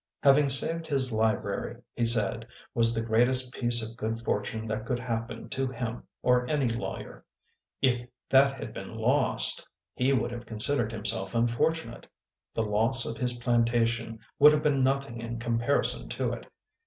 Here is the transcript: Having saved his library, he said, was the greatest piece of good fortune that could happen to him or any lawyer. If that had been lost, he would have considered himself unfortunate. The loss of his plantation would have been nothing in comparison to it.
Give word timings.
Having 0.23 0.49
saved 0.49 0.87
his 0.87 1.11
library, 1.11 1.79
he 1.95 2.07
said, 2.07 2.47
was 2.73 2.95
the 2.95 3.03
greatest 3.03 3.53
piece 3.53 3.87
of 3.87 3.95
good 3.95 4.19
fortune 4.25 4.65
that 4.65 4.83
could 4.87 4.97
happen 4.97 5.47
to 5.49 5.67
him 5.67 6.01
or 6.23 6.49
any 6.49 6.67
lawyer. 6.67 7.23
If 7.83 8.09
that 8.29 8.55
had 8.59 8.73
been 8.73 8.95
lost, 8.97 9.67
he 9.93 10.11
would 10.11 10.31
have 10.31 10.47
considered 10.47 10.91
himself 10.91 11.35
unfortunate. 11.35 12.07
The 12.55 12.65
loss 12.65 13.05
of 13.05 13.17
his 13.17 13.37
plantation 13.37 14.17
would 14.39 14.53
have 14.53 14.63
been 14.63 14.83
nothing 14.83 15.21
in 15.21 15.37
comparison 15.37 16.09
to 16.09 16.33
it. 16.33 16.47